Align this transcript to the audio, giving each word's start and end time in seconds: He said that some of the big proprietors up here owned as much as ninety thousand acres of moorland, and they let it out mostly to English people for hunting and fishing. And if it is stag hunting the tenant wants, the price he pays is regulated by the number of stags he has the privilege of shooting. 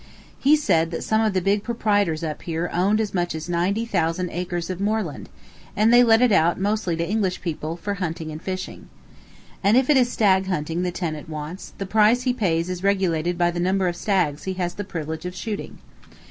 He 0.39 0.55
said 0.55 0.89
that 0.89 1.03
some 1.03 1.21
of 1.21 1.33
the 1.33 1.41
big 1.43 1.61
proprietors 1.61 2.23
up 2.23 2.41
here 2.41 2.71
owned 2.73 2.99
as 2.99 3.13
much 3.13 3.35
as 3.35 3.47
ninety 3.47 3.85
thousand 3.85 4.31
acres 4.31 4.71
of 4.71 4.81
moorland, 4.81 5.29
and 5.75 5.93
they 5.93 6.03
let 6.03 6.23
it 6.23 6.31
out 6.31 6.59
mostly 6.59 6.95
to 6.95 7.07
English 7.07 7.39
people 7.41 7.77
for 7.77 7.93
hunting 7.93 8.31
and 8.31 8.41
fishing. 8.41 8.89
And 9.63 9.77
if 9.77 9.91
it 9.91 9.97
is 9.97 10.11
stag 10.11 10.47
hunting 10.47 10.81
the 10.81 10.89
tenant 10.89 11.29
wants, 11.29 11.73
the 11.77 11.85
price 11.85 12.23
he 12.23 12.33
pays 12.33 12.67
is 12.67 12.81
regulated 12.83 13.37
by 13.37 13.51
the 13.51 13.59
number 13.59 13.87
of 13.87 13.95
stags 13.95 14.45
he 14.45 14.53
has 14.53 14.73
the 14.73 14.83
privilege 14.83 15.27
of 15.27 15.35
shooting. 15.35 15.77